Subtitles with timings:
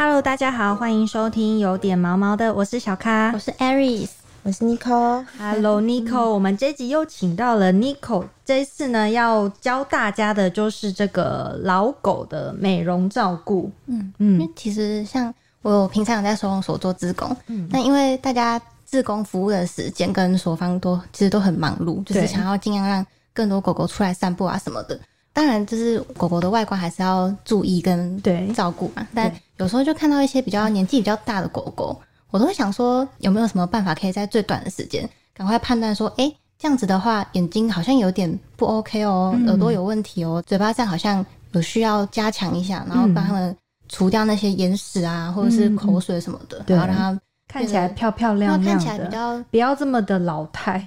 [0.00, 4.10] Hello，大家好，欢迎收听有点毛毛的，我是小咖，我是 Aries，
[4.44, 5.26] 我是 Nico。
[5.36, 13.68] Hello，Nico， 我们这集又请到了 Nico，这一次呢要教大家的就是这个老狗的美容照顾。
[13.86, 23.04] 嗯嗯，因为其实像我平常有在收容所做志工，嗯，那因为大家志工服务的时间跟所方都其实都很忙碌，就是想要尽量让
[23.34, 24.96] 更多狗狗出来散步啊什么的。
[25.38, 29.06] 当然，就是狗狗的外观还是要注意跟对照顾嘛。
[29.14, 31.96] 但有时候就看到一些比较年纪比较大的狗狗，
[32.32, 43.56] 我都会想说，有没有什么办法可以在最短的时间赶快判断说，哎，这样子的话，眼睛好像有点不 OK 哦，耳朵有问题哦，嘴巴这样好像有需要加强一下，然后帮他们
[43.88, 47.20] 除掉那些眼屎啊，或者是口水什么的，然后让它。
[47.48, 50.86] 看起来漂漂亮亮的，比较不要这么的老态，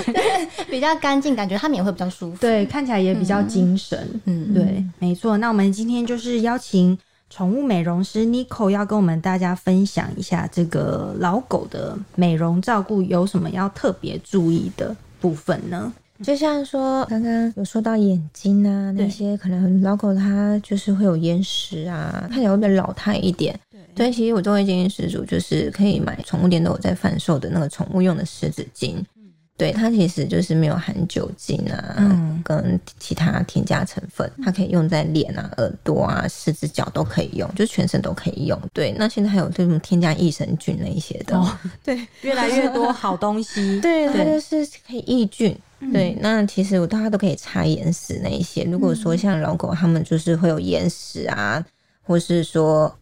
[0.68, 2.36] 比较干净，感觉他们也会比较舒服。
[2.38, 4.20] 对，看起来也比较精神。
[4.26, 5.38] 嗯，对，没错。
[5.38, 6.96] 那我们今天就是邀请
[7.30, 15.92] 宠物美容师 Nico 要跟我们大家分享一下这个老狗的美容照顾有什么要特别注意的部分呢？
[16.22, 23.58] 就像说刚刚有说到眼睛啊，那些可能老狗它就是会有眼屎啊，看起来会变老态一点。
[23.96, 28.94] 对，其实我都会建议失主，就是可以买宠物店都有在贩售的那个宠物用的湿纸巾。
[29.58, 38.60] 对，它其实就是没有含酒精啊，跟其他添加成分，它可以用在脸啊、耳朵啊、四肢脚都可以用，就全身都可以用。
[38.74, 43.80] 对，那现在还有这种添加益生菌那一些的，对，越来越多好东西。
[43.80, 45.56] 对，它就是可以抑菌。
[45.90, 48.62] 对，那其实我大家都可以擦眼屎那一些。
[48.64, 51.64] 如果说像老狗，它们就是会有眼屎啊，
[52.02, 52.94] 或是说。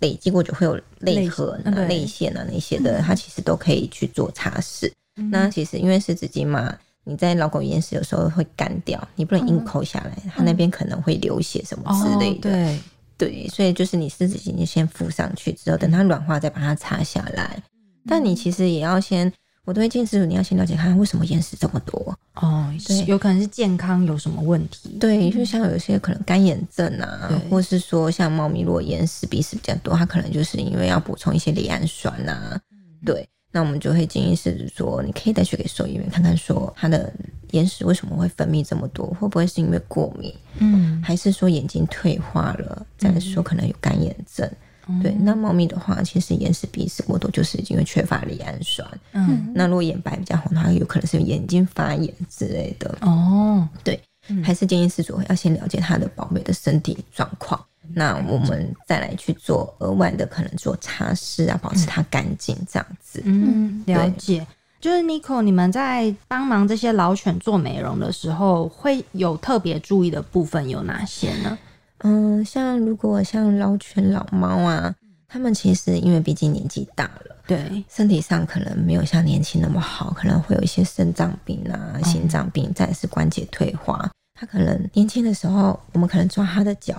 [0.00, 4.90] 累积过就会有泪痕啊、泪腺啊那些的，它其实都可以去做擦拭。
[5.30, 12.50] 那其实因为湿纸巾嘛，你在老狗眼屎有时候会干掉，你不能硬抠下来，它那边可能会流血什么之类的。
[12.50, 12.78] 对
[13.16, 17.62] 对，所以就是你湿纸巾就先敷上去，之后等它软化再把它擦下来。
[18.06, 19.32] 但你其实也要先。
[19.68, 32.58] 我都会建议师傅，你要先了解看为什么眼屎这么多哦，对，有可能是健康有什么问题，对，就像有些可能干眼症啊，或是说像猫咪如果眼屎鼻屎比较多，它可能就是因为要补充一些赖氨酸啊，
[33.04, 37.12] 对，那我们就会建议师傅说，你可以带去给兽医院看看，说它的
[37.50, 44.50] 眼屎为什么会分泌这么多，会不会是因为过敏，嗯，还是说眼睛退化了，再说可能有干眼症。
[45.02, 48.88] 对，那猫咪的话，其实眼屎、鼻屎过多就是因为缺乏赖氨酸。
[49.12, 52.96] 嗯，那如果眼白比较红的话，有可能是眼睛发炎之类的。
[53.02, 54.00] 哦，对，
[54.42, 57.62] 还是建议饲主要先了解它的宝贝的身体状况，
[57.94, 63.22] 那我们再来去做额外的可能做擦拭啊，保持它干净这样子。
[63.24, 64.46] 嗯，了解。
[64.80, 71.58] 就是 Nico，你们在帮忙这些老犬做美容的时候，会有特别注意的部分有哪些呢？
[71.98, 74.94] 嗯，像如果像老犬、老猫啊，
[75.26, 84.10] 他们其实因为毕竟年纪大了，对身体上可能没有像年轻那么好，可能会有一些肾脏病啊、心脏病，再是关节退化。
[84.34, 86.96] 他可能年轻的时候，我们可能抓他的脚，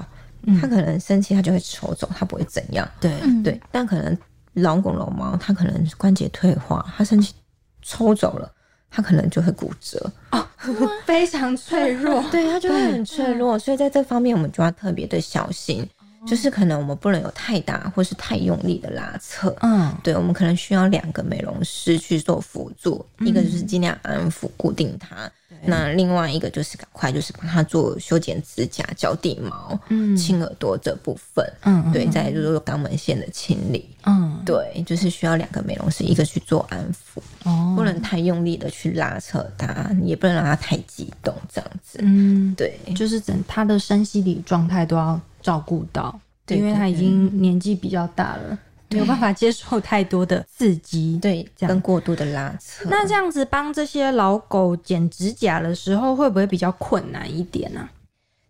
[0.60, 2.86] 他可能生气，他就会抽走，他不会怎样。
[3.00, 4.18] 对对，但可能
[4.54, 7.34] 老狗、老猫，它可能关节退化，它生气
[7.82, 8.52] 抽走了。
[8.90, 10.46] 它可能就会骨折哦，
[11.06, 15.88] 非常脆弱， 对，它就会很脆弱，所以在这方面我们就要特别的小心。
[16.28, 25.32] 就是可能我们不能有太大或是太用力的拉扯，嗯，对，我们可能需要两个美容师去做辅助，一个就是尽量安抚固定它，
[25.64, 45.20] 那另外一个就是赶快就是帮他做修剪指甲、脚底毛、嗯，清耳朵这部分，嗯，对，再就是说肛门腺的清理，嗯，对，就是需要两个美容师，一个去做安抚，哦，不能太用力的去拉扯它，也不能让它太激动，这样子，嗯，对，就是整他的身心理状态都要。
[45.42, 46.20] 照顾到，
[46.50, 48.60] 因为他已经年纪比较大了，
[48.92, 52.86] 没有办法接受太多的刺激，对，跟过度的拉扯。
[52.90, 57.88] 那这样子帮这些老狗剪指甲的时候，会不会比较困难一点呢？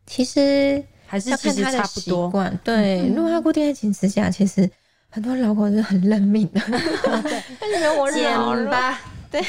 [0.06, 2.32] 其实还是其实差不多。
[2.64, 4.70] 对，如果它固定在剪指甲，其实
[5.10, 6.62] 很多老狗是很认命的，
[7.22, 7.42] 对，
[8.14, 9.00] 剪吧。
[9.32, 9.42] 对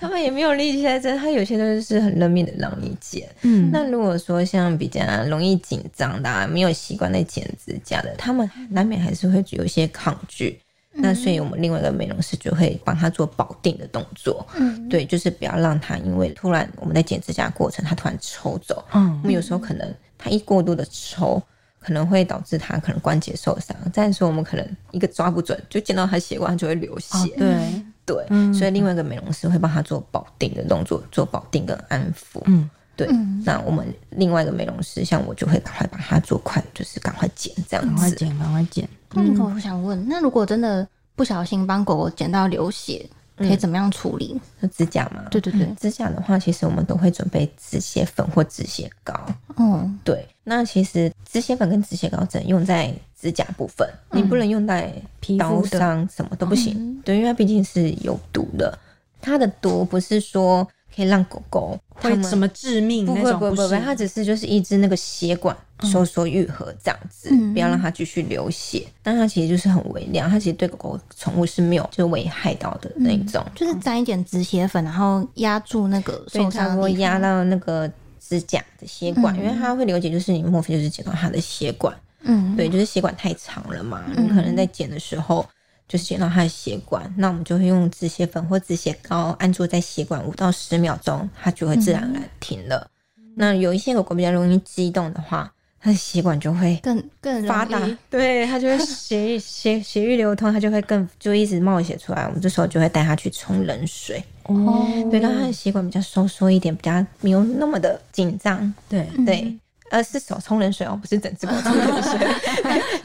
[0.00, 3.28] 他们也没有力气在这，他有些都是很认命的让你剪。
[3.42, 10.60] 嗯，那如果说像比较容易紧张的、没有习惯在剪指甲的，他们难免还是会有一些抗拒。
[10.98, 14.46] 那所以我们另外一个美容师就会帮他做保定的动作。
[14.56, 18.82] 嗯，对，就是不要让他因为突然我们在剪指甲过程，他突然抽走。
[18.94, 21.42] 嗯，我们有时候可能他一过度的抽，
[21.80, 23.76] 可能会导致他可能关节受伤。
[23.92, 27.28] 再说我们可能一个抓不准，就见到他血管就会流血。
[27.36, 27.84] 对。
[28.06, 28.24] 对，
[28.54, 32.40] 所以另外一个美容师会帮他做保定的动作，做保定跟安抚。
[32.44, 33.08] 嗯，对。
[33.44, 37.90] 那我们另外一个美容师，像我就会赶快把它做快，就是赶快剪这样子。
[37.90, 38.88] 赶快剪，赶快剪。
[39.10, 40.86] 那我想问，那如果真的
[41.16, 43.04] 不小心帮狗狗剪到流血，
[43.36, 44.40] 可以怎么样处理？
[44.60, 45.24] 就指甲嘛？
[45.30, 49.14] 对对对，指甲的话，其实我们都会准备止血粉或止血膏。
[49.56, 54.92] 嗯，对，那其实止血粉跟止血膏只能用在指甲部分，你不能用在
[55.38, 57.00] 刀上，什么都不行。
[57.04, 58.78] 对，因为它毕竟是有毒的，
[59.20, 60.66] 它的毒不是说。
[60.96, 63.04] 可以让狗狗会什么致命？
[63.04, 68.82] 不会不会不会，它只是就是抑制那个血管收缩愈合这样子，不要让它继续流血。
[69.02, 73.44] 但它其实就是很微量，它其实对狗狗宠物是没有就危害到的那种。
[73.54, 81.94] 就是沾一点止血粉，然后压住那个受伤，会压到那个指甲的血管，因为它会流血，就是你莫非就是剪到它的血管？
[82.22, 85.46] 嗯，对，就是血管太长了嘛，你可能在剪的时候。
[85.88, 92.90] 就是剪到它的血管，那我们就会用止血粉或止血膏按住在血管五到十秒钟，它就会自然而然停了。
[93.36, 97.80] 那有一些狗狗比较容易激动的话，它的血管就会更更发达，
[98.10, 102.24] 对它就会血 血血液流通，它就会更就一直冒血出来。
[102.26, 108.74] 我们这时候就会带它去冲冷水，哦，对，让它的血管比较收缩一点，比较没有那么的紧张。
[108.88, 109.56] 对对。
[109.90, 112.18] 呃，是手冲冷水哦，不是整只狗冲冷水，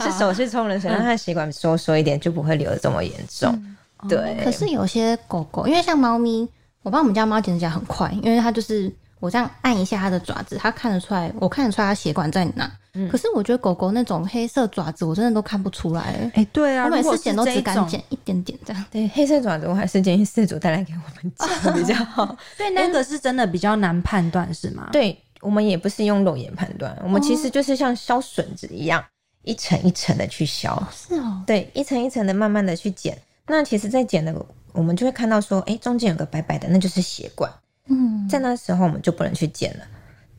[0.00, 3.76] 是手去冲冷水，让它的血管收缩一点，就不会流的这么严重。
[4.08, 4.40] 对。
[4.44, 6.48] 可是有些狗狗，因为像猫咪，
[6.82, 12.70] 我帮我们家猫剪指甲很快，因为它就是我这样按一下它的爪子，它看得出来，我看得出来它血管在哪。
[12.94, 13.08] 嗯。
[13.08, 16.30] 可是我觉得狗狗那种黑色爪子，我真的都看不出来。
[16.34, 18.84] 哎，对啊，我每次剪都只敢剪一点点这样。
[18.90, 21.32] 对，黑色爪子我还是建议饲主带来给我们
[21.62, 22.36] 剪比较好。
[22.58, 24.88] 对，那个是真的比较难判断，是吗？
[24.92, 25.16] 对。
[25.42, 29.04] 我们也不是用肉眼判断，我们其实就是像削笋子一样，
[29.42, 30.82] 一层一层的去削。
[30.90, 33.18] 是哦，对，一层一层的慢慢的去剪。
[33.46, 34.34] 那其实，在剪的
[34.72, 37.52] 我们就会看到说，哎，中间有个白白的，那就是血管。
[37.88, 39.84] 嗯，在那时候我们就不能去剪了。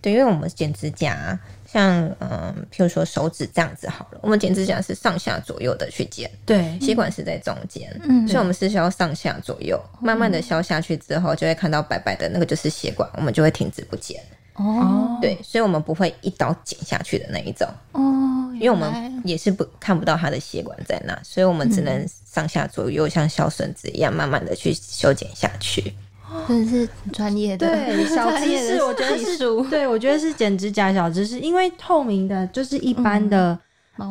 [0.01, 6.29] 对，因为我们剪指甲，像嗯，譬如说手指这样子好了，我们剪指甲是上下左右的去剪。
[6.45, 14.21] 对，血管是在中间，嗯，所以我们是需要上下左右慢慢的削下去之后，就会看到白白的那个就是血管，我们就会停止不剪。
[14.55, 17.67] 哦，对，所以我们不会一刀剪下去的那一种。
[17.93, 25.93] 哦，因为我们也是不看不到它的血管在哪，所以我们只能上下左右像小笋子一样，慢慢的去修剪下去。
[26.47, 29.37] 真的是专业的，对 小知识，我觉得是，
[29.69, 33.57] 对我觉得是剪指甲小知识，因为透明的，就是一般的、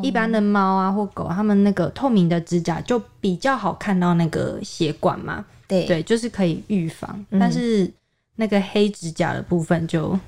[0.03, 5.85] 一般的猫啊或狗，它们那个透明的指甲就比较好看到那个血管嘛，对。
[5.85, 7.91] 对，就是可以预防，但是
[8.37, 10.19] 那个黑指甲的部分就。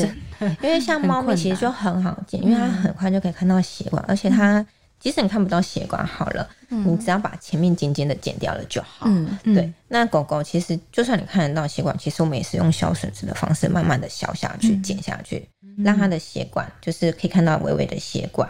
[0.00, 4.64] 对， 因为像猫咪其实就很好剪，因为它很快就可以看到血管，而且它
[4.98, 9.06] 即使你看不到血管好了，你只要把前面尖尖的剪掉了就好。
[9.06, 9.70] 嗯，对。
[9.88, 15.46] 那狗狗其实就算你看得到血管，其实我们也是用削笋子的方式，慢慢的削下去、剪下去，
[15.84, 18.48] 让它的血管就是可以看到微微的血管。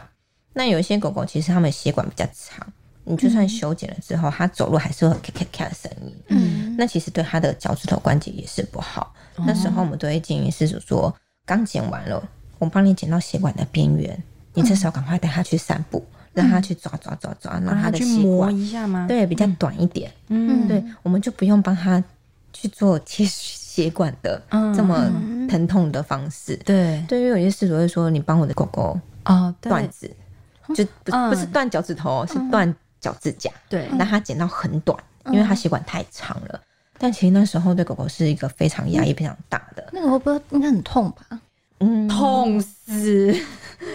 [0.53, 2.65] 那有一些狗狗其实它们血管比较长，
[3.03, 6.15] 你就算修剪了之后，它走路还是会咔咔咔的声音。
[6.29, 9.13] 嗯，那其实对它的脚趾头关节也是不好。
[9.39, 11.13] 那时候我们都会建议饲主说。
[11.47, 12.23] 刚剪完了，
[12.59, 14.23] 我帮你剪到血管的边缘，
[14.55, 19.07] 你这时候赶快带它去散步，让它去抓抓抓抓，让它的血管一下吗？
[19.07, 20.11] 对，比较短一点。
[20.29, 22.03] 嗯，对，我们就不用帮它
[22.53, 24.41] 去做切血管的
[24.75, 25.11] 这么
[25.49, 26.57] 疼痛的方式。
[26.65, 30.11] 对，对于有些事主会说，你帮我的狗狗啊断指，
[30.75, 33.51] 就不不是断脚趾头，是断脚趾甲。
[33.69, 36.61] 对，让它剪到很短，因为它血管太长了。
[36.99, 39.85] 但其实那时候对狗狗是一个非常压抑、非常大的。
[39.93, 41.41] 那个会不会应该很痛吧？
[41.81, 43.35] 嗯，痛死！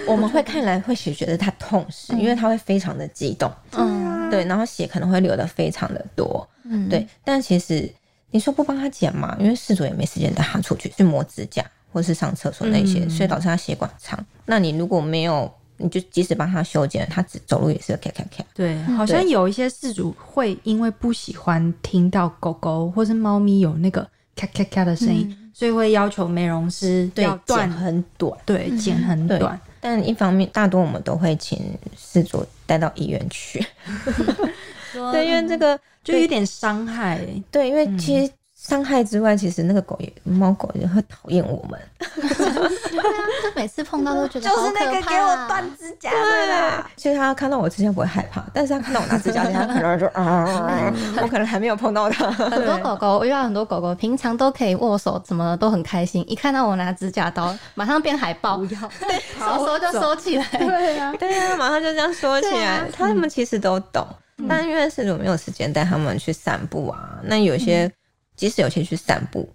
[0.05, 3.51] 我们会看来会觉得它痛死，因为它会非常的激动。
[3.71, 6.47] 嗯，对，然后血可能会流的非常的多。
[6.63, 7.07] 嗯，对。
[7.23, 7.89] 但其实
[8.31, 9.35] 你说不帮它剪嘛？
[9.39, 14.23] 因为事主也没时间带它出去去磨指甲或是上厕所那些，所以导致它血管长。
[14.45, 18.43] 那你如果没有你就即使帮他修剪，他只走路也是咔咔咔。
[18.53, 29.59] 对，好像有一些事主会因为不喜欢听到狗狗或是猫咪有那个咔咔咔的声音，所以会要求美容师要剪很短，对，剪很短。
[29.79, 31.59] 但一方面，大多我们都会请
[31.97, 33.65] 事主带到医院去，
[35.11, 37.25] 对，因为这个就有点伤害。
[37.49, 38.31] 对，因为其实。
[38.61, 41.79] 伤害之外，其实那个狗也猫狗也会讨厌我们。
[42.19, 46.91] 对啊，就每次碰到都觉得就是那个给我断指甲的啦。
[46.97, 52.29] 其实它看到我之前不会害怕，但是它看到我拿指甲，他 可能就啊，我可能还没有碰到它。
[52.31, 58.61] 很多狗狗，我遇到很多狗狗，平常都可以握手，怎么都很开心，一看到我拿指甲刀，马上变海豹，
[59.39, 60.45] 要 收收就收起来。
[60.51, 62.85] 对呀，对呀，马上就这样收起来。
[62.91, 64.05] 他们其实都懂，
[64.49, 67.89] 但因为是主没有时间带他们去散步啊，那有些。
[68.39, 69.47] 即使有些去散步，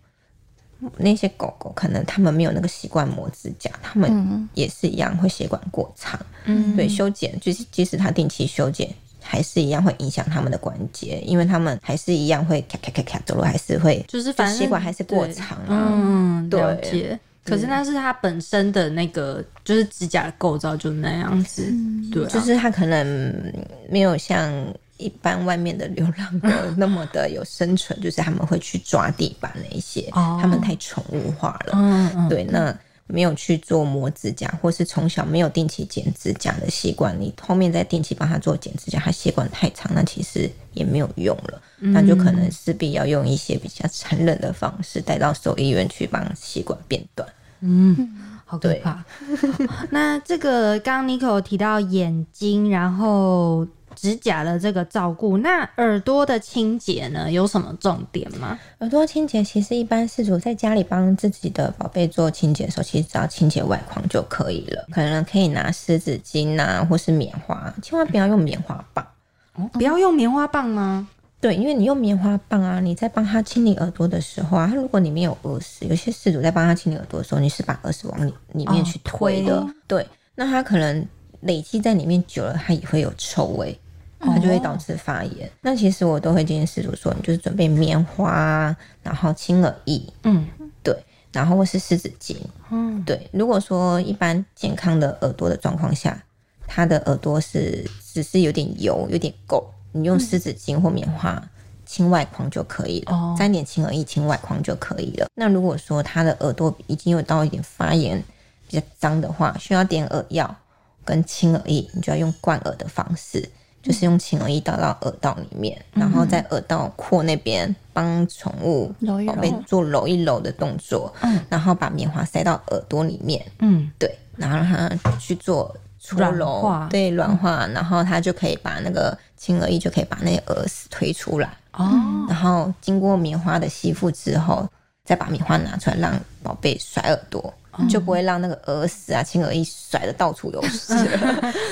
[0.98, 6.20] 那些狗狗可能它们没有那个习惯磨指甲，它们也是一样会血管过长。
[6.44, 8.86] 嗯，对，修剪就是即使它定期修剪，
[9.22, 15.88] 还是一样会影响它们的关节，因为它们还是一样会咔咔咔咔走路，还是会就是反正血管还是过长啊。
[15.90, 17.18] 嗯，了解。
[17.42, 21.72] 可是那是它本身的那个就是指甲的构造就那样子，
[22.12, 23.52] 对，就是它可能
[23.88, 24.52] 没有像。
[24.96, 31.72] 一般外面的流浪狗那么的有生存，就是他们会去抓地板那一些，他们太宠物化了。
[31.74, 32.72] 嗯对，那
[33.06, 47.28] 没有去做磨指甲，或是从小没有定期剪指甲的习惯，你后面再定期帮他做剪指甲，他血管太长，那其实也没有用了，那就可能势必要用一些比较残忍的方式带到兽医院去帮血管变短。
[47.60, 47.96] 嗯，
[48.44, 49.04] 好可怕。
[49.90, 53.66] 那这个刚刚 Nico 提到眼睛，然后。
[53.94, 58.58] 指甲的这个照顾，那耳朵的清洁呢，有什么重点吗？
[58.78, 64.86] 耳朵清洁其实一般是主在家里帮自己的宝贝做清洁的时候，其实只要清洁外框就可以了。
[64.90, 69.06] 可能可以拿湿纸巾啊，或是棉花，千万不要用棉花棒
[69.54, 71.08] 哦，不要用棉花棒吗？
[71.40, 81.06] 对，因为你用棉花棒啊，你在帮他清理耳朵的时候啊，他如果里面有耳屎，有些事主在帮他清理耳朵的时候，你是把耳屎往里里面去推的，对，那他可能
[81.40, 83.78] 累积在里面久了，它也会有臭味。
[84.26, 85.50] 它就会导致发炎。
[85.60, 90.46] 那其实我都会建议饲主说，你就是准备棉花，然后清耳液，嗯，
[90.82, 90.96] 对，
[91.32, 92.36] 然后或是湿纸巾，
[92.70, 93.28] 嗯，对。
[93.32, 96.22] 如果说一般健康的耳朵的状况下，
[96.66, 99.62] 它的耳朵是只是有点油、有点垢，
[99.92, 101.42] 你用湿纸巾或棉花
[101.84, 105.26] 清外框就可以了，沾点清耳液清外框就可以了。
[105.34, 108.22] 那如果说它的耳朵已经有到一点发炎、
[108.66, 110.56] 比较脏的话，需要点耳药
[111.04, 113.50] 跟清耳液，你就要用灌耳的方式。
[113.84, 118.90] 就是用清耳液倒到耳道里面，然后在耳道廓那边帮宠物
[119.26, 121.14] 宝贝做揉一揉的动作，
[121.50, 131.86] 然后把棉花塞到耳朵里面，嗯，对，然后让它去做搓揉，对，软化，然后它就可以把那个轻而易就可以把那些耳屎推出来，哦，
[132.26, 134.66] 然后经过棉花的吸附之后，
[135.04, 137.52] 再把棉花拿出来让宝贝甩耳朵。
[137.88, 140.94] 就不会让那个耳屎啊、轻耳液甩的到处都是。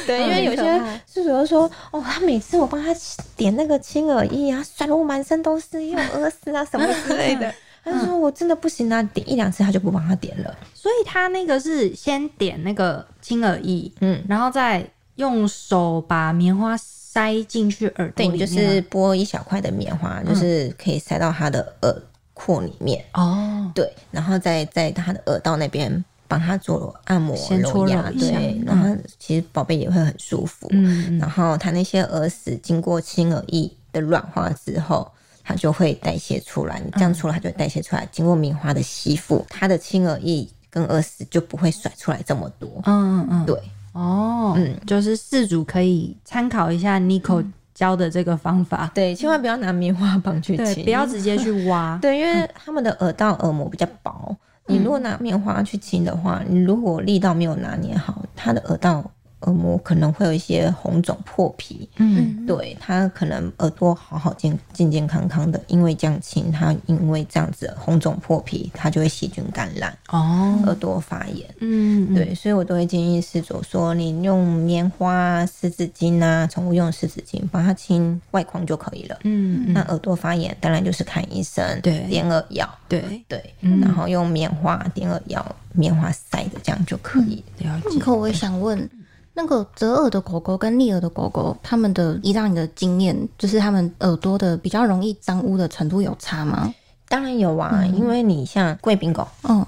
[0.06, 0.82] 对，因为有些
[1.12, 2.94] 是主要说，哦，他每次我帮他
[3.36, 7.52] 点那个轻耳液啊，甩的我满身都是，又耳屎啊什么之类的。
[7.84, 10.56] 他就说我真的不行啊，点一两次他就不帮他点了。
[10.72, 22.02] 所以他那个是先点那个轻耳翼，嗯，然后再用手把棉花塞进去耳朵里面，就是剥一小块的棉花，就是可以塞到他的耳。
[22.34, 30.66] 廓里面哦，对，然后再在他的耳道那边帮他做按摩揉压，对，然后其实宝贝也会很舒服。
[30.70, 35.10] 嗯，然后他那些耳屎经过轻耳液的软化之后，
[35.44, 36.80] 它就会代谢出来。
[36.84, 38.08] 你这样出来，它就代谢出来。
[38.10, 42.80] 经过棉花的吸附，它的轻耳液跟耳屎就不会甩出来这么多。
[42.84, 43.60] 嗯嗯嗯，对，
[43.92, 47.44] 哦，嗯，就是四组可以参考一下 Nico。
[47.82, 54.36] 教的这个方法，对，千万不要拿棉花棒去清，不要直接去挖， 对，因为他们的耳道耳膜比较薄，
[54.66, 59.02] 你如果拿棉花去清的话，你如果力道没有拿捏好，它的耳道。
[59.42, 83.02] 耳膜可能会有一些红肿破皮，嗯，对，它可能耳朵好好健健健康康的，因为降清，它因为这样子红肿破皮，它就会细菌感染，哦，耳朵发炎，嗯，对，所以我都会建议饲主说，你用棉花、湿纸巾啊，宠物用湿纸巾帮它清外框就可以了，嗯，那耳朵发炎当然就是看医生，对，点耳药，对。
[83.28, 87.42] 对，然后用棉花点耳药，棉花塞的这样就可以。
[87.58, 87.98] 了解。
[87.98, 88.88] 可我也想问。
[89.34, 96.74] 那个折耳的狗狗跟立耳的狗狗，他们的依照你的经验，就是他们耳朵的比较容易脏污的程度有差吗？
[97.08, 99.64] 当然有啊，因为你像贵宾狗，嗯。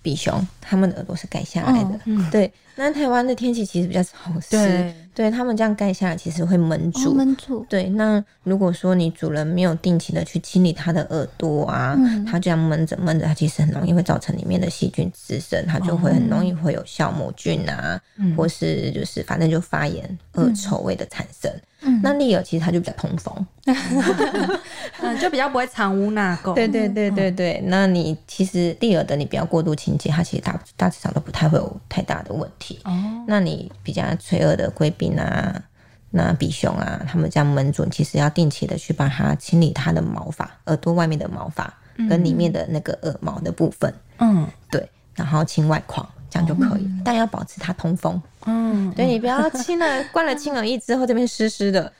[0.00, 1.98] 比熊，他们的耳朵是盖下来的。
[2.30, 7.14] 对，那台湾的天气其实比较潮湿，对他们这样盖下来，其实会闷住。
[7.14, 7.64] 闷住。
[7.68, 11.98] 对，那如果说你主人没有定期的去清理它的耳朵啊，
[12.30, 17.98] 它这样闷着闷着，它其实很容易会造成里面的细菌滋生，它就会很容易会有酵母菌啊，
[18.36, 21.50] 或是就是反正就发炎、恶臭味的产生。
[22.02, 23.46] 那利尔其实它就比较通风，
[25.00, 26.52] 嗯， 就比较不会藏污纳垢。
[26.52, 32.80] 对对对对对，那你其实利尔的你不要过度清洁，它其实大大致上都不太会有太大的问题。
[32.84, 32.92] 哦，
[33.26, 35.62] 那你比较脆弱的贵宾啊，
[36.10, 41.72] 那比熊啊，他们这样闷住，其实要定期的去帮它清理它的毛发，耳朵外面的毛发
[42.08, 43.92] 跟里面的那个耳毛的部分。
[44.18, 46.06] 嗯，对，然后清外框。
[46.30, 48.20] 这样就可以了，但要保持它通风。
[48.44, 51.90] 嗯，对你不要清了，灌了清耳液之后这边湿湿的，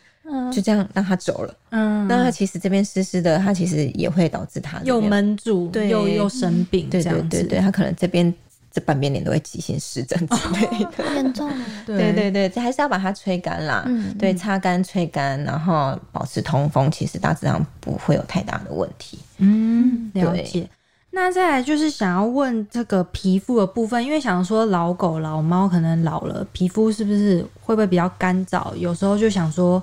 [0.53, 1.55] 就这样让它走了。
[1.71, 8.31] 嗯，那它其实这边湿湿的，它其实也会导致它又闷住，对，又又生病，对对对对，它可能这边
[8.71, 11.51] 这半边脸都会急性湿疹之类的，严重。
[11.87, 13.83] 对对对，这还是要把它吹干啦。
[13.87, 19.19] 嗯，对，擦干、吹干，然后保持通风，其实大致上不会有太大的问题。
[19.39, 20.69] 嗯，了解。
[21.11, 28.77] 那再来就是想要问这个皮肤的部分，因为想说老狗老猫可能老了，皮肤是不是会不会比较干燥？
[28.77, 29.83] 有时候就想说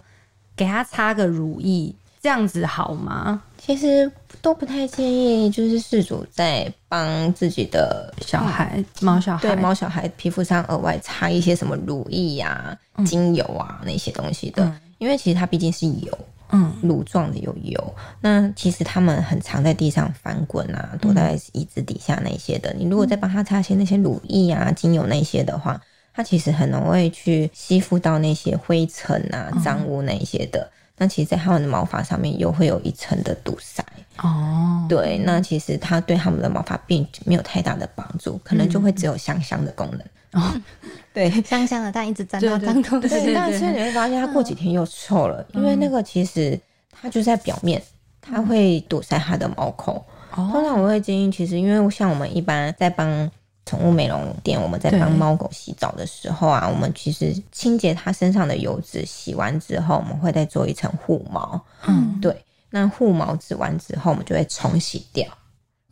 [0.56, 1.94] 给它擦个乳液，
[2.26, 3.40] 这样子好吗？
[3.56, 16.18] 其实都不太建议，就是事主在帮自己的小孩猫小孩对猫小孩皮肤上额外擦一些什么乳液呀、精油啊那些东西的，因为其实它毕竟是油。
[16.50, 22.74] 嗯，乳状的有油，那其实他们很常在地上翻滚啊，躲在椅子底下那些的。
[22.74, 25.80] 你如果再帮他擦些那些乳液啊、精油那些的话，
[26.12, 30.68] 它其实很容易去吸附到那些灰尘啊、脏污那些的。
[30.98, 33.84] 那其实，在他们的毛发上面又会有一层的堵塞。
[34.18, 40.42] 哦，对，那其实它对他们的毛发并没有太大的帮助，可能就会只有香香的功能。
[40.42, 40.54] 哦，
[41.14, 43.10] 对，香香的，但一直沾到脏东西。
[43.10, 46.58] 对，但是你会发现它过几天又臭了，因为那个其实
[46.90, 47.82] 它就在表面，
[48.22, 50.02] 它会堵塞它的毛孔。
[50.34, 53.30] 通常我会建议，其实因为像我们一般在帮
[53.66, 61.60] 宠物美容店，我们在帮猫狗洗澡的时候啊，我们其实清洁它身上的油脂，洗完之后，我们会再做一层护毛。
[61.88, 62.36] 嗯，对。
[62.70, 65.26] 那护毛指完之后，我们就会冲洗掉。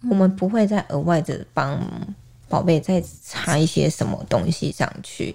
[0.10, 1.80] 我们不会再额外的帮
[2.50, 5.34] 宝贝再擦一些什么东西上去。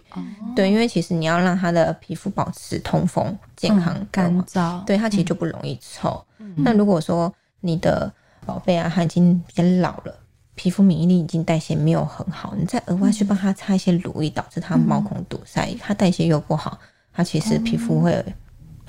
[0.55, 6.23] 对，因为其实你要让它的皮肤保持通风、健康、干燥，对它其实就不容易臭。
[6.55, 8.13] 那如果说你的
[8.45, 10.15] 宝贝啊，它已经比较老了，
[10.59, 16.77] 皮肤免疫力已经代谢没有很好，你再额外去帮他擦一些乳液，导致他毛孔堵塞，他代谢又不好，
[17.13, 18.23] 他其实皮肤会。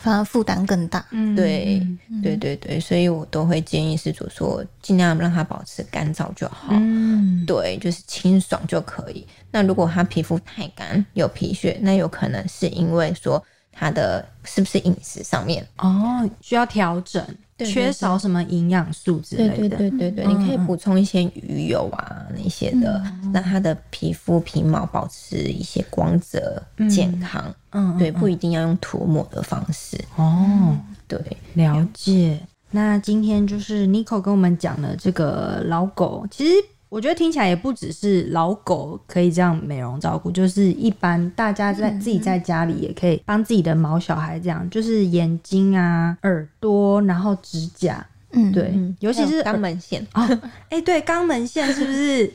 [0.01, 1.85] 反而负担更大，嗯，对，
[2.23, 9.27] 对对对，所以我都会建议饲主说，尽量让它保持干燥就好，嗯，对，就是清爽就可以。
[9.51, 17.21] 那如果他皮肤太干有皮屑，那有可能是因为说他的是不是饮食上面哦需要调整。
[17.65, 23.01] 缺少什么营养素之类的，对对对对对，你可以补充一些鱼油啊那些的，
[23.33, 27.53] 让它的皮肤皮毛保持一些光泽健康。
[27.71, 29.99] 嗯，对，不一定要用涂抹的方式。
[30.15, 31.19] 哦，对，
[31.53, 32.39] 了解。
[32.71, 36.53] 那今天就是 n i c o 跟我们讲了这个老狗，其实。
[36.89, 50.27] 我觉得听起来也不只是老狗可以这样美容照顾，就是一般大家在自己在家里也可以帮自己的毛小孩这样，就是眼睛啊、耳朵，然后指甲，嗯，对，尤其是肛门线哦，
[50.69, 52.33] 哎，对，肛门线是不是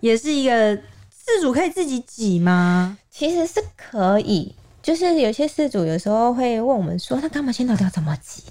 [0.00, 2.98] 也是一个饲主可以自己挤吗？
[3.10, 8.42] 其实是可以，就是有些饲主有时候会问我们说，那肛门线到底要怎么挤？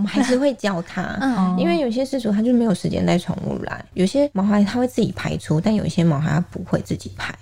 [0.00, 7.34] 我们还是会教他，因为有些事主他就没有时间带宠物来，有些毛孩他会自己排出，但有一些毛孩他不会自己排，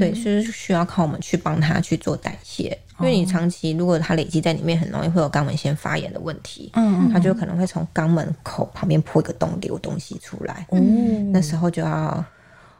[0.00, 2.76] 对，所以需要靠我们去帮他去做代谢。
[2.98, 12.24] 因为你长期如果它累积在里面，很容易会有肛门腺发炎的问题，嗯，它就可能会从肛门口旁边破一个洞流东西出来，嗯，那时候就要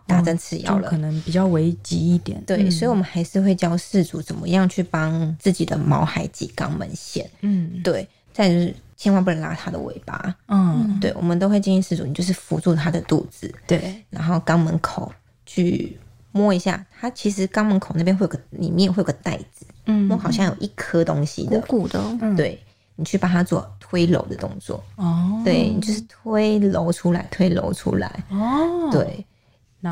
[0.04, 2.42] 打针吃药了，可能比较危急一点。
[2.44, 8.74] 对，所以我们还是会教事主怎么样去帮自己的毛孩挤肛门腺，嗯，对，再就是。
[9.02, 15.12] 千万不能拉它的尾巴，嗯，对，我们都会建议饲主，你就是扶住它的肚子，对，然后肛门口
[15.44, 15.98] 去
[16.30, 22.00] 摸一下，它其实肛门口那边会有个，里面会有个袋子，嗯，摸好像有一颗东西的，鼓鼓的，
[22.36, 22.62] 对，
[22.94, 29.26] 你去帮它做推揉的动作，哦，对，你就是推揉出来，推揉出来，哦，对，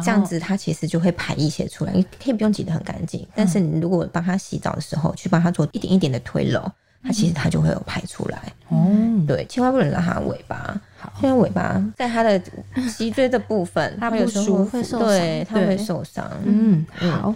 [0.05, 6.71] 这样子它其实就会排一些出来，你可以不用挤得很干净，但是你如果帮它洗澡的时候，去帮它做一点一点的推揉。
[7.03, 8.53] 它其实它就会有排出来。
[8.69, 8.91] 哦，
[9.27, 10.81] 对，千万不能让它尾巴，
[11.23, 12.41] 因为尾巴在它的
[12.97, 16.31] 脊椎的部分，它不舒服，对，它会受伤。
[16.45, 17.35] 嗯，好，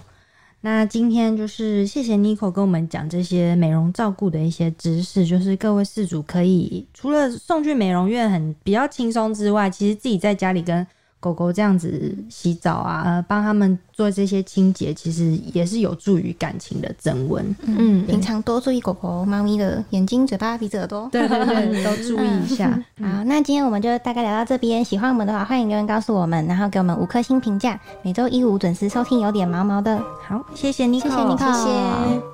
[0.60, 10.86] 那今天就是谢谢 Nico 跟我们讲这些美容照顾的一些知识，就是各位事主可以除了送去美容院很比较轻松之外，其实自己在家里跟。
[11.24, 17.56] 狗狗这样子洗澡啊，帮他们做这些清洁，其实也是有助于感情的增温。
[17.64, 22.68] 嗯，平常多注意狗狗、猫咪的眼睛、嘴巴、鼻子、 耳朵，对对对，都注意一下。
[23.00, 24.84] 好，那今天我们就大概聊到这边。
[24.84, 27.80] 喜欢我们的话，欢迎留言告诉我们，然后给我们五颗星评价。
[28.02, 29.96] 每周一五准时收听，有点毛毛的。
[30.28, 32.33] 好，谢谢你，谢谢你，谢谢。